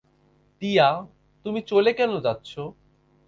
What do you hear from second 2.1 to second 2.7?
যাচ্ছ।